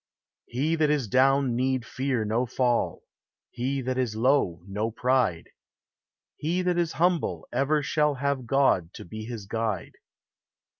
He 0.47 0.75
that 0.77 0.89
is 0.89 1.07
down 1.07 1.55
need 1.55 1.85
fear 1.85 2.25
no 2.25 2.47
fall; 2.47 3.03
He 3.51 3.81
that 3.83 3.99
is 3.99 4.15
low, 4.15 4.63
no 4.65 4.89
pride; 4.89 5.49
He 6.37 6.63
that 6.63 6.79
is 6.79 6.93
humble 6.93 7.47
ever 7.53 7.83
shall 7.83 8.15
Have 8.15 8.47
God 8.47 8.95
to 8.95 9.05
be 9.05 9.25
his 9.25 9.45
guide. 9.45 9.93